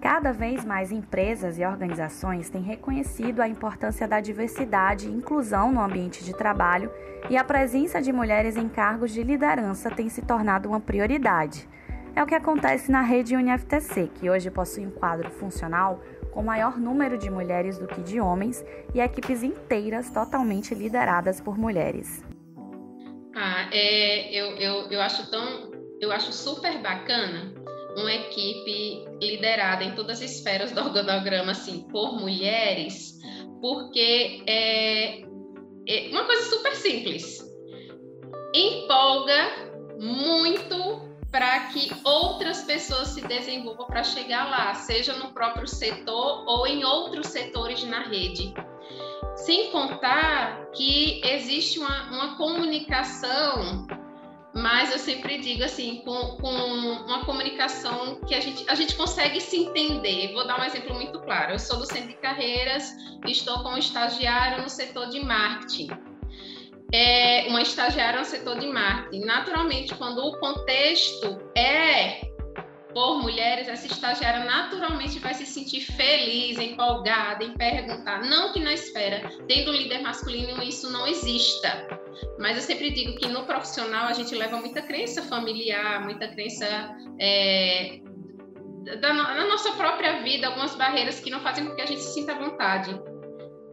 Cada 0.00 0.32
vez 0.32 0.64
mais 0.64 0.92
empresas 0.92 1.58
e 1.58 1.64
organizações 1.64 2.48
têm 2.48 2.62
reconhecido 2.62 3.40
a 3.40 3.48
importância 3.48 4.06
da 4.06 4.20
diversidade 4.20 5.08
e 5.08 5.12
inclusão 5.12 5.72
no 5.72 5.80
ambiente 5.80 6.24
de 6.24 6.32
trabalho 6.32 6.90
e 7.28 7.36
a 7.36 7.42
presença 7.42 8.00
de 8.00 8.12
mulheres 8.12 8.56
em 8.56 8.68
cargos 8.68 9.10
de 9.10 9.24
liderança 9.24 9.90
tem 9.90 10.08
se 10.08 10.22
tornado 10.22 10.68
uma 10.68 10.78
prioridade. 10.78 11.68
É 12.14 12.22
o 12.22 12.26
que 12.26 12.34
acontece 12.34 12.92
na 12.92 13.02
rede 13.02 13.34
UniFTC, 13.34 14.10
que 14.14 14.30
hoje 14.30 14.50
possui 14.50 14.86
um 14.86 14.90
quadro 14.90 15.30
funcional 15.30 16.00
com 16.30 16.42
maior 16.44 16.78
número 16.78 17.18
de 17.18 17.28
mulheres 17.28 17.76
do 17.76 17.88
que 17.88 18.00
de 18.00 18.20
homens 18.20 18.64
e 18.94 19.00
equipes 19.00 19.42
inteiras 19.42 20.10
totalmente 20.10 20.74
lideradas 20.74 21.40
por 21.40 21.58
mulheres. 21.58 22.24
Ah, 23.34 23.68
é, 23.72 24.32
eu, 24.32 24.56
eu, 24.56 24.90
eu 24.92 25.00
acho 25.00 25.28
tão, 25.28 25.72
eu 26.00 26.12
acho 26.12 26.32
super 26.32 26.80
bacana 26.80 27.52
uma 27.98 28.12
equipe 28.12 29.04
liderada 29.20 29.84
em 29.84 29.94
todas 29.94 30.22
as 30.22 30.30
esferas 30.30 30.70
do 30.70 30.80
organograma, 30.80 31.52
assim, 31.52 31.82
por 31.90 32.18
mulheres, 32.18 33.18
porque 33.60 34.42
é, 34.46 35.20
é 35.20 36.08
uma 36.10 36.24
coisa 36.24 36.48
super 36.48 36.74
simples. 36.76 37.44
Empolga 38.54 39.68
muito 39.98 41.08
para 41.30 41.66
que 41.68 41.90
outras 42.04 42.62
pessoas 42.62 43.08
se 43.08 43.20
desenvolvam 43.22 43.86
para 43.86 44.02
chegar 44.02 44.48
lá, 44.48 44.74
seja 44.74 45.12
no 45.14 45.32
próprio 45.32 45.66
setor 45.66 46.44
ou 46.46 46.66
em 46.66 46.84
outros 46.84 47.26
setores 47.26 47.84
na 47.84 48.04
rede. 48.04 48.54
Sem 49.36 49.70
contar 49.70 50.70
que 50.72 51.20
existe 51.24 51.78
uma, 51.78 52.10
uma 52.10 52.36
comunicação 52.36 53.86
mas 54.58 54.92
eu 54.92 54.98
sempre 54.98 55.38
digo 55.38 55.62
assim, 55.64 56.02
com, 56.04 56.36
com, 56.36 56.50
uma 56.50 57.24
comunicação 57.24 58.20
que 58.26 58.34
a 58.34 58.40
gente, 58.40 58.64
a 58.68 58.74
gente 58.74 58.94
consegue 58.96 59.40
se 59.40 59.56
entender. 59.56 60.32
Vou 60.32 60.46
dar 60.46 60.60
um 60.60 60.64
exemplo 60.64 60.94
muito 60.94 61.18
claro. 61.20 61.52
Eu 61.52 61.58
sou 61.58 61.78
do 61.78 61.86
centro 61.86 62.08
de 62.08 62.16
carreiras 62.16 62.92
estou 63.26 63.62
como 63.62 63.78
estagiário 63.78 64.62
no 64.62 64.68
setor 64.68 65.08
de 65.08 65.20
marketing. 65.20 65.88
É 66.92 67.46
uma 67.48 67.62
estagiária 67.62 68.18
no 68.18 68.24
setor 68.24 68.58
de 68.58 68.66
marketing. 68.66 69.24
Naturalmente, 69.24 69.94
quando 69.94 70.18
o 70.18 70.38
contexto 70.38 71.38
é 71.56 72.27
por 72.92 73.20
mulheres, 73.22 73.68
essa 73.68 73.86
estagiária 73.86 74.44
naturalmente 74.44 75.18
vai 75.18 75.34
se 75.34 75.44
sentir 75.46 75.80
feliz, 75.80 76.58
empolgada 76.58 77.44
em 77.44 77.52
perguntar. 77.54 78.22
Não 78.22 78.52
que 78.52 78.60
na 78.60 78.72
esfera, 78.72 79.28
tendo 79.46 79.70
um 79.70 79.74
líder 79.74 80.00
masculino, 80.00 80.62
isso 80.62 80.90
não 80.90 81.06
exista. 81.06 81.86
Mas 82.38 82.56
eu 82.56 82.62
sempre 82.62 82.90
digo 82.90 83.16
que 83.16 83.28
no 83.28 83.44
profissional 83.44 84.06
a 84.06 84.12
gente 84.12 84.34
leva 84.34 84.56
muita 84.56 84.82
crença 84.82 85.22
familiar, 85.22 86.02
muita 86.04 86.28
crença 86.28 86.66
é, 87.20 88.00
da, 89.00 89.12
na 89.12 89.46
nossa 89.46 89.72
própria 89.72 90.22
vida, 90.22 90.46
algumas 90.46 90.74
barreiras 90.74 91.20
que 91.20 91.30
não 91.30 91.40
fazem 91.40 91.66
com 91.66 91.74
que 91.74 91.82
a 91.82 91.86
gente 91.86 92.00
se 92.00 92.14
sinta 92.14 92.32
à 92.32 92.38
vontade. 92.38 92.98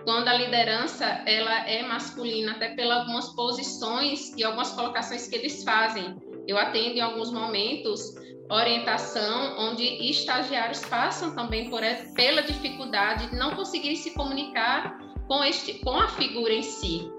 quando 0.06 0.28
a 0.28 0.34
liderança 0.36 1.04
ela 1.26 1.68
é 1.68 1.82
masculina, 1.82 2.52
até 2.52 2.76
pelas 2.76 3.00
algumas 3.00 3.30
posições 3.30 4.34
e 4.38 4.44
algumas 4.44 4.72
colocações 4.72 5.28
que 5.28 5.36
eles 5.36 5.64
fazem. 5.64 6.16
Eu 6.48 6.58
atendo 6.58 6.98
em 6.98 7.02
alguns 7.02 7.32
momentos 7.32 8.14
orientação 8.50 9.58
onde 9.58 9.84
estagiários 9.84 10.82
passam 10.86 11.36
também 11.36 11.70
por 11.70 11.82
pela 12.16 12.42
dificuldade 12.44 13.30
de 13.30 13.36
não 13.36 13.56
conseguir 13.56 13.96
se 13.96 14.14
comunicar 14.14 15.00
com 15.28 15.44
este 15.44 15.74
com 15.80 16.00
a 16.00 16.08
figura 16.10 16.54
em 16.54 16.62
si. 16.62 17.12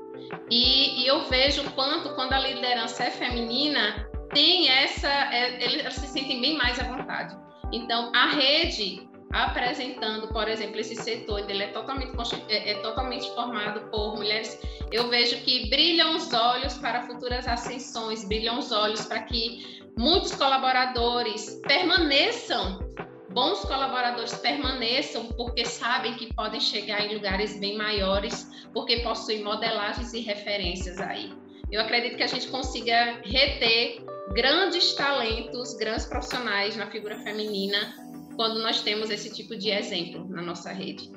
E, 0.50 1.02
e 1.02 1.06
eu 1.06 1.25
vejo 1.25 1.68
quanto 1.73 2.14
quando 2.14 2.33
a 2.33 2.38
liderança 2.38 3.04
é 3.04 3.11
feminina 3.11 4.09
tem 4.33 4.68
essa 4.68 5.09
é, 5.09 5.62
eles 5.64 5.95
se 5.95 6.06
sentem 6.06 6.40
bem 6.40 6.56
mais 6.56 6.78
à 6.78 6.85
vontade. 6.85 7.37
Então 7.73 8.12
a 8.14 8.26
rede 8.26 9.05
apresentando, 9.33 10.28
por 10.28 10.49
exemplo, 10.49 10.80
esse 10.80 10.95
setor, 10.97 11.49
ele 11.49 11.64
é 11.64 11.68
totalmente, 11.68 12.12
é, 12.49 12.73
é 12.73 12.75
totalmente 12.80 13.28
formado 13.35 13.90
por 13.90 14.16
mulheres, 14.16 14.59
eu 14.92 15.09
vejo 15.09 15.37
que 15.42 15.68
brilham 15.68 16.16
os 16.16 16.33
olhos 16.33 16.75
para 16.75 17.02
futuras 17.02 17.47
ascensões, 17.47 18.25
brilham 18.25 18.59
os 18.59 18.73
olhos 18.73 19.04
para 19.04 19.23
que 19.23 19.80
muitos 19.99 20.35
colaboradores 20.35 21.61
permaneçam, 21.66 22.78
bons 23.30 23.61
colaboradores 23.61 24.35
permaneçam, 24.37 25.26
porque 25.37 25.64
sabem 25.64 26.14
que 26.14 26.33
podem 26.33 26.61
chegar 26.61 27.04
em 27.04 27.14
lugares 27.14 27.59
bem 27.59 27.76
maiores, 27.76 28.50
porque 28.73 29.00
possuem 29.00 29.42
modelagens 29.42 30.14
e 30.14 30.21
referências 30.21 30.99
aí. 31.00 31.33
Eu 31.71 31.80
acredito 31.80 32.16
que 32.16 32.23
a 32.23 32.28
gente 32.28 32.47
consiga 32.47 33.21
reter 33.25 34.04
grandes 34.33 34.95
talentos, 34.95 35.75
grandes 35.75 36.06
profissionais 36.06 36.76
na 36.76 36.87
figura 36.87 37.18
feminina 37.18 38.05
quando 38.37 38.61
nós 38.61 38.83
temos 38.83 39.11
esse 39.11 39.31
tipo 39.33 39.57
de 39.57 39.71
exemplo 39.71 40.28
na 40.28 40.43
nossa 40.43 40.71
rede. 40.71 41.11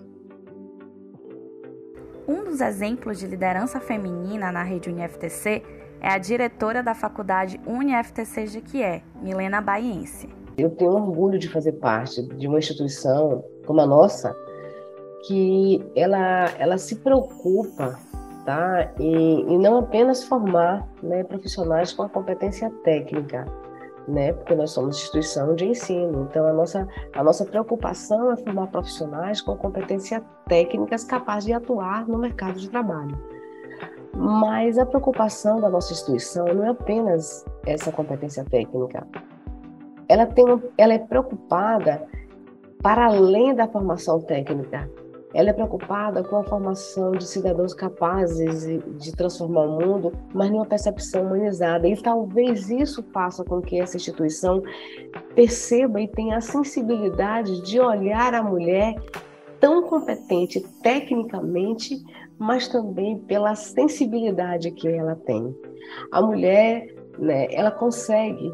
Um 2.28 2.44
dos 2.44 2.62
exemplos 2.62 3.20
de 3.20 3.28
liderança 3.28 3.80
feminina 3.80 4.52
na 4.52 4.64
rede 4.64 4.90
UniFTC 4.90 5.64
é 6.02 6.10
a 6.10 6.18
diretora 6.18 6.82
da 6.82 6.96
faculdade 6.96 7.60
UniFTC 7.68 8.48
Jequié, 8.48 9.04
Milena 9.22 9.60
Baiense. 9.60 10.30
Eu 10.58 10.70
tenho 10.70 10.92
orgulho 10.92 11.38
de 11.38 11.50
fazer 11.50 11.74
parte 11.74 12.22
de 12.22 12.48
uma 12.48 12.60
instituição 12.60 13.44
como 13.66 13.82
a 13.82 13.86
nossa, 13.86 14.36
que 15.28 15.84
ela, 15.96 16.52
ela 16.58 16.78
se 16.78 16.96
preocupa 16.98 18.00
tá, 18.46 18.94
em, 19.00 19.54
em 19.54 19.58
não 19.58 19.80
apenas 19.80 20.24
formar 20.24 20.88
né, 21.02 21.24
profissionais 21.24 21.92
com 21.92 22.04
a 22.04 22.10
competência 22.10 22.70
técnica, 22.84 23.46
né? 24.08 24.34
Porque 24.34 24.56
nós 24.56 24.72
somos 24.72 24.98
instituição 24.98 25.56
de 25.56 25.66
ensino. 25.66 26.28
Então 26.30 26.48
a 26.48 26.54
nossa 26.54 26.88
a 27.14 27.24
nossa 27.24 27.46
preocupação 27.46 28.32
é 28.32 28.38
formar 28.38 28.68
profissionais 28.68 29.42
com 29.42 29.56
competências 29.56 30.22
técnicas 30.48 31.04
capazes 31.04 31.46
de 31.46 31.54
atuar 31.54 32.08
no 32.08 32.18
mercado 32.18 32.60
de 32.60 32.70
trabalho. 32.70 33.18
Mas 34.16 34.78
a 34.78 34.86
preocupação 34.86 35.62
da 35.62 35.70
nossa 35.70 35.94
instituição 35.94 36.46
não 36.48 36.66
é 36.66 36.70
apenas 36.70 37.46
essa 37.66 37.92
competência 37.92 38.44
técnica. 38.44 39.08
Ela 40.08 40.26
tem 40.26 40.46
ela 40.78 40.94
é 40.94 41.00
preocupada 41.00 42.08
para 42.82 43.06
além 43.06 43.54
da 43.54 43.68
formação 43.68 44.20
técnica 44.22 44.90
ela 45.34 45.52
é 45.52 45.54
preocupada 45.54 46.24
com 46.24 46.38
a 46.38 46.44
formação 46.44 47.12
de 47.12 47.28
cidadãos 47.28 47.74
capazes 47.74 48.64
de 48.98 49.12
transformar 49.16 49.62
o 49.62 49.80
mundo, 49.80 50.12
mas 50.34 50.50
numa 50.50 50.66
percepção 50.66 51.26
humanizada. 51.26 51.88
E 51.88 51.96
talvez 51.96 52.70
isso 52.70 53.04
faça 53.14 53.44
com 53.44 53.62
que 53.62 53.80
essa 53.80 53.96
instituição 53.96 54.64
perceba 55.36 56.02
e 56.02 56.08
tenha 56.08 56.38
a 56.38 56.42
sensibilidade 56.42 57.62
de 57.62 57.80
olhar 57.80 58.34
a 58.34 58.42
mulher 58.42 58.96
tão 59.60 59.84
competente 59.84 60.66
tecnicamente, 60.82 62.02
mas 62.38 62.68
também 62.68 63.20
pela 63.20 63.54
sensibilidade 63.54 64.72
que 64.72 64.88
ela 64.88 65.16
tem. 65.16 65.56
A 66.12 66.22
mulher, 66.22 66.88
né, 67.20 67.48
ela 67.52 67.70
consegue, 67.70 68.52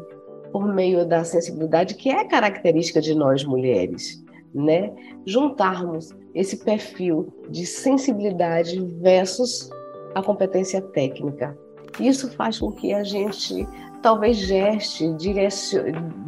por 0.52 0.66
meio 0.66 1.06
da 1.06 1.24
sensibilidade 1.24 1.94
que 1.94 2.10
é 2.10 2.24
característica 2.24 3.00
de 3.00 3.14
nós 3.14 3.44
mulheres, 3.44 4.25
né, 4.56 4.92
juntarmos 5.26 6.14
esse 6.34 6.64
perfil 6.64 7.28
de 7.50 7.66
sensibilidade 7.66 8.80
versus 9.00 9.70
a 10.14 10.22
competência 10.22 10.80
técnica. 10.80 11.56
Isso 12.00 12.30
faz 12.32 12.58
com 12.58 12.72
que 12.72 12.92
a 12.92 13.04
gente 13.04 13.66
talvez 14.02 14.36
geste, 14.36 15.04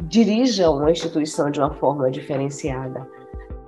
dirija 0.07 0.69
uma 0.69 0.91
instituição 0.91 1.49
de 1.49 1.59
uma 1.59 1.73
forma 1.75 2.11
diferenciada. 2.11 3.07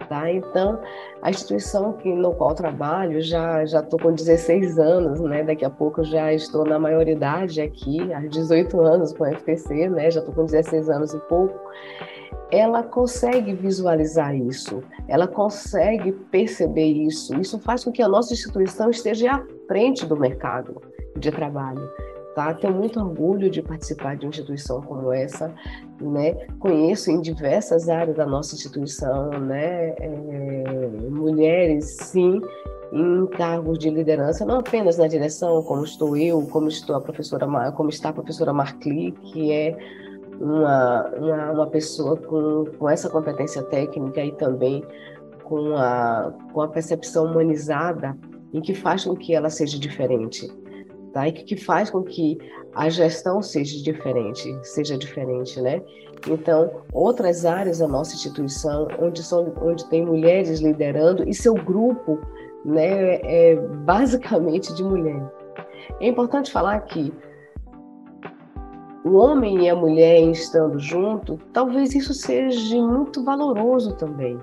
Tá? 0.09 0.29
Então, 0.29 0.81
a 1.21 1.29
instituição 1.29 1.93
que, 1.93 2.13
no 2.13 2.33
qual 2.33 2.53
trabalho, 2.53 3.21
já 3.21 3.63
já 3.65 3.79
estou 3.79 3.97
com 3.97 4.11
16 4.11 4.77
anos, 4.77 5.21
né? 5.21 5.43
daqui 5.43 5.63
a 5.63 5.69
pouco 5.69 6.03
já 6.03 6.33
estou 6.33 6.65
na 6.65 6.77
maioridade 6.77 7.61
aqui, 7.61 8.11
há 8.11 8.19
18 8.19 8.81
anos 8.81 9.13
com 9.13 9.23
a 9.23 9.31
FTC, 9.31 9.87
né? 9.87 10.11
já 10.11 10.19
estou 10.19 10.35
com 10.35 10.43
16 10.43 10.89
anos 10.89 11.13
e 11.13 11.19
pouco 11.19 11.57
ela 12.51 12.83
consegue 12.83 13.53
visualizar 13.53 14.35
isso, 14.35 14.83
ela 15.07 15.27
consegue 15.27 16.11
perceber 16.11 16.91
isso. 16.91 17.39
Isso 17.39 17.57
faz 17.59 17.83
com 17.83 17.91
que 17.91 18.01
a 18.01 18.09
nossa 18.09 18.33
instituição 18.33 18.89
esteja 18.89 19.35
à 19.35 19.43
frente 19.67 20.05
do 20.05 20.17
mercado 20.17 20.81
de 21.17 21.31
trabalho. 21.31 21.81
Tá? 22.35 22.53
Tenho 22.53 22.73
muito 22.73 22.99
orgulho 22.99 23.49
de 23.49 23.61
participar 23.61 24.15
de 24.15 24.25
uma 24.25 24.29
instituição 24.29 24.81
como 24.81 25.11
essa, 25.11 25.53
né? 25.99 26.33
Conheço 26.59 27.11
em 27.11 27.19
diversas 27.19 27.89
áreas 27.89 28.15
da 28.15 28.25
nossa 28.25 28.55
instituição, 28.55 29.31
né? 29.31 29.89
É, 29.99 30.63
mulheres, 31.09 31.97
sim, 31.97 32.39
em 32.93 33.25
cargos 33.27 33.77
de 33.77 33.89
liderança, 33.89 34.45
não 34.45 34.59
apenas 34.59 34.97
na 34.97 35.07
direção, 35.07 35.61
como 35.63 35.83
estou 35.83 36.15
eu, 36.15 36.41
como 36.47 36.69
estou 36.69 36.95
a 36.95 37.01
professora, 37.01 37.45
como 37.71 37.89
está 37.89 38.09
a 38.09 38.13
professora 38.13 38.53
Marcli, 38.53 39.11
que 39.11 39.51
é 39.51 39.77
uma, 40.41 41.07
uma, 41.15 41.51
uma 41.51 41.67
pessoa 41.67 42.17
com, 42.17 42.65
com 42.77 42.89
essa 42.89 43.09
competência 43.09 43.61
técnica 43.63 44.23
e 44.23 44.31
também 44.33 44.83
com 45.43 45.75
a, 45.77 46.33
com 46.51 46.61
a 46.61 46.67
percepção 46.67 47.25
humanizada 47.25 48.17
em 48.53 48.59
que 48.59 48.73
faz 48.73 49.05
com 49.05 49.15
que 49.15 49.33
ela 49.35 49.49
seja 49.49 49.79
diferente, 49.79 50.47
tá? 51.13 51.27
E 51.27 51.31
que 51.31 51.55
faz 51.55 51.89
com 51.89 52.03
que 52.03 52.37
a 52.73 52.89
gestão 52.89 53.41
seja 53.41 53.81
diferente, 53.83 54.57
seja 54.63 54.97
diferente, 54.97 55.61
né? 55.61 55.81
Então, 56.27 56.83
outras 56.93 57.45
áreas 57.45 57.79
da 57.79 57.87
nossa 57.87 58.15
instituição, 58.15 58.87
onde 58.99 59.23
são, 59.23 59.53
onde 59.61 59.87
tem 59.89 60.05
mulheres 60.05 60.59
liderando 60.59 61.27
e 61.27 61.33
seu 61.33 61.53
grupo, 61.53 62.19
né, 62.63 63.15
é 63.23 63.55
basicamente 63.55 64.73
de 64.73 64.83
mulheres. 64.83 65.23
É 65.99 66.07
importante 66.07 66.51
falar 66.51 66.79
que 66.81 67.11
o 69.03 69.15
homem 69.15 69.65
e 69.65 69.69
a 69.69 69.75
mulher 69.75 70.21
estando 70.29 70.79
junto, 70.79 71.39
talvez 71.51 71.95
isso 71.95 72.13
seja 72.13 72.77
muito 72.81 73.23
valoroso 73.23 73.95
também. 73.95 74.39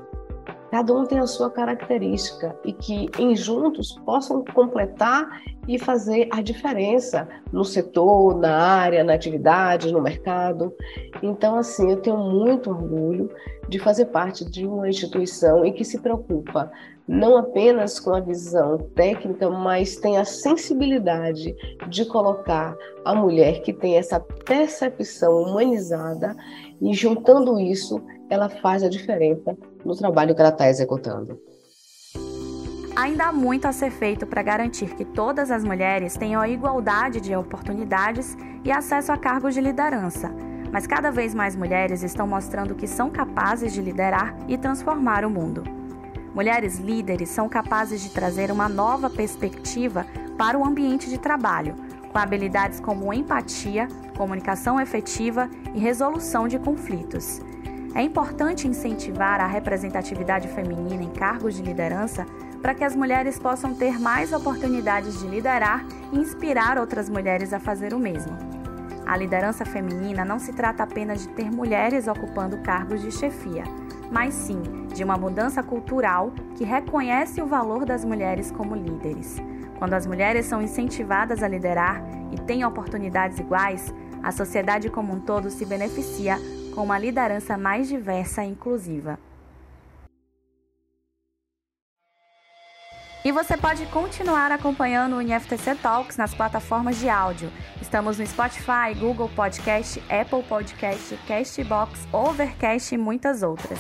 Cada 0.71 0.95
um 0.95 1.05
tem 1.05 1.19
a 1.19 1.27
sua 1.27 1.51
característica 1.51 2.55
e 2.65 2.73
que 2.73 3.09
em 3.19 3.35
juntos 3.35 3.93
possam 4.05 4.45
completar 4.53 5.27
e 5.67 5.79
fazer 5.79 6.29
a 6.31 6.43
diferença 6.43 7.27
no 7.53 7.65
setor, 7.65 8.37
na 8.37 8.57
área, 8.57 9.03
na 9.03 9.15
atividade, 9.15 9.93
no 9.93 10.01
mercado. 10.01 10.75
Então, 11.23 11.57
assim, 11.57 11.91
eu 11.91 12.01
tenho 12.01 12.19
muito 12.19 12.71
orgulho 12.71 13.31
de 13.69 13.79
fazer 13.79 14.07
parte 14.07 14.45
de 14.45 14.67
uma 14.67 14.89
instituição 14.89 15.65
em 15.65 15.73
que 15.73 15.85
se 15.85 15.99
preocupa 16.01 16.71
não 17.09 17.39
apenas 17.39 17.99
com 17.99 18.15
a 18.15 18.21
visão 18.21 18.77
técnica, 18.95 19.49
mas 19.49 19.97
tem 19.97 20.19
a 20.19 20.27
sensibilidade 20.27 21.57
de 21.89 22.05
colocar 22.05 22.77
a 23.03 23.15
mulher 23.15 23.63
que 23.63 23.73
tem 23.73 23.97
essa 23.97 24.21
percepção 24.21 25.43
humanizada 25.43 26.37
e 26.83 26.93
juntando 26.93 27.59
isso, 27.59 28.03
ela 28.29 28.51
faz 28.51 28.83
a 28.83 28.91
diferença 28.91 29.57
no 29.89 29.97
trabalho 29.97 30.35
que 30.35 30.41
ela 30.41 30.51
está 30.51 30.69
executando. 30.69 31.39
Ainda 32.95 33.27
há 33.27 33.33
muito 33.33 33.67
a 33.67 33.73
ser 33.73 33.91
feito 33.91 34.27
para 34.27 34.43
garantir 34.43 34.95
que 34.95 35.05
todas 35.05 35.51
as 35.51 35.65
mulheres 35.65 36.17
tenham 36.17 36.41
a 36.41 36.49
igualdade 36.49 37.21
de 37.21 37.35
oportunidades 37.35 38.37
e 38.65 38.73
acesso 38.73 39.13
a 39.13 39.17
cargos 39.17 39.55
de 39.55 39.61
liderança. 39.61 40.31
Mas 40.71 40.87
cada 40.87 41.11
vez 41.11 41.35
mais 41.35 41.57
mulheres 41.57 42.03
estão 42.03 42.27
mostrando 42.27 42.75
que 42.75 42.87
são 42.87 43.09
capazes 43.09 43.73
de 43.73 43.81
liderar 43.81 44.37
e 44.49 44.59
transformar 44.59 45.25
o 45.25 45.31
mundo. 45.31 45.63
Mulheres 46.35 46.79
líderes 46.79 47.31
são 47.31 47.49
capazes 47.49 48.03
de 48.03 48.11
trazer 48.11 48.51
uma 48.51 48.69
nova 48.69 49.09
perspectiva 49.09 50.05
para 50.37 50.59
o 50.59 50.65
ambiente 50.65 51.09
de 51.09 51.19
trabalho, 51.19 51.75
com 52.13 52.19
habilidades 52.19 52.81
como 52.81 53.13
empatia, 53.13 53.89
comunicação 54.17 54.81
efetiva 54.81 55.49
e 55.75 55.79
resolução 55.79 56.49
de 56.49 56.59
conflitos. 56.59 57.41
É 57.95 58.03
importante 58.03 58.69
incentivar 58.69 59.41
a 59.41 59.47
representatividade 59.47 60.49
feminina 60.49 61.03
em 61.03 61.11
cargos 61.11 61.57
de 61.57 61.63
liderança 61.63 62.27
para 62.61 62.75
que 62.75 62.85
as 62.85 62.95
mulheres 62.95 63.39
possam 63.39 63.75
ter 63.75 63.99
mais 63.99 64.33
oportunidades 64.33 65.19
de 65.21 65.27
liderar 65.27 65.85
e 66.13 66.19
inspirar 66.19 66.79
outras 66.79 67.09
mulheres 67.09 67.53
a 67.53 67.59
fazer 67.59 67.95
o 67.95 67.99
mesmo. 67.99 68.37
A 69.07 69.17
liderança 69.17 69.65
feminina 69.65 70.25
não 70.25 70.39
se 70.39 70.53
trata 70.53 70.83
apenas 70.83 71.23
de 71.23 71.29
ter 71.29 71.51
mulheres 71.51 72.07
ocupando 72.09 72.59
cargos 72.59 73.01
de 73.01 73.11
chefia, 73.11 73.65
mas 74.11 74.35
sim 74.35 74.61
de 74.93 75.03
uma 75.03 75.17
mudança 75.17 75.63
cultural 75.63 76.33
que 76.57 76.65
reconhece 76.65 77.41
o 77.41 77.47
valor 77.47 77.87
das 77.87 78.05
mulheres 78.05 78.51
como 78.51 78.75
líderes. 78.75 79.39
Quando 79.79 79.95
as 79.95 80.07
mulheres 80.07 80.45
são 80.45 80.61
incentivadas 80.61 81.43
a 81.43 81.49
liderar 81.49 82.03
e 82.33 82.37
têm 82.41 82.65
oportunidades 82.65 83.39
iguais, 83.39 83.95
a 84.23 84.33
sociedade 84.33 84.91
como 84.91 85.15
um 85.15 85.21
todo 85.21 85.49
se 85.49 85.65
beneficia 85.65 86.37
com 86.75 86.83
uma 86.83 86.99
liderança 86.99 87.57
mais 87.57 87.89
diversa 87.89 88.45
e 88.45 88.49
inclusiva. 88.49 89.19
E 93.25 93.33
você 93.33 93.57
pode 93.57 93.85
continuar 93.87 94.51
acompanhando 94.53 95.17
o 95.17 95.21
NFTC 95.21 95.75
Talks 95.75 96.17
nas 96.17 96.33
plataformas 96.33 96.99
de 96.99 97.09
áudio. 97.09 97.53
Estamos 97.83 98.19
no 98.19 98.27
Spotify, 98.27 98.95
Google 98.99 99.29
Podcast, 99.35 100.03
Apple 100.09 100.43
Podcast, 100.45 101.19
Castbox, 101.27 102.07
Overcast 102.13 102.95
e 102.95 102.99
muitas 102.99 103.43
outras. 103.43 103.79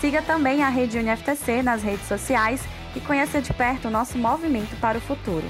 Siga 0.00 0.22
também 0.22 0.62
a 0.62 0.68
rede 0.68 0.98
UniFTC 0.98 1.62
nas 1.62 1.82
redes 1.82 2.06
sociais 2.06 2.62
e 2.94 3.00
conheça 3.00 3.42
de 3.42 3.52
perto 3.52 3.88
o 3.88 3.90
nosso 3.90 4.16
movimento 4.16 4.74
para 4.80 4.96
o 4.96 5.00
futuro. 5.00 5.44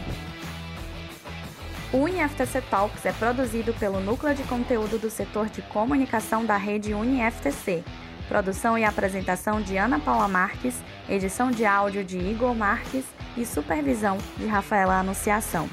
O 1.92 1.98
UniFTC 1.98 2.62
Talks 2.62 3.06
é 3.06 3.12
produzido 3.12 3.72
pelo 3.74 4.00
Núcleo 4.00 4.34
de 4.34 4.42
Conteúdo 4.42 4.98
do 4.98 5.08
Setor 5.08 5.48
de 5.48 5.62
Comunicação 5.62 6.44
da 6.44 6.56
rede 6.56 6.92
UniFTC. 6.92 7.84
Produção 8.28 8.76
e 8.76 8.84
apresentação 8.84 9.62
de 9.62 9.76
Ana 9.76 10.00
Paula 10.00 10.26
Marques, 10.26 10.82
edição 11.08 11.48
de 11.48 11.64
áudio 11.64 12.02
de 12.02 12.18
Igor 12.18 12.54
Marques 12.56 13.04
e 13.36 13.46
supervisão 13.46 14.18
de 14.36 14.46
Rafaela 14.46 14.98
Anunciação. 14.98 15.68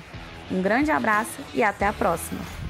Um 0.52 0.62
grande 0.62 0.92
abraço 0.92 1.42
e 1.52 1.64
até 1.64 1.88
a 1.88 1.94
próxima! 1.94 2.63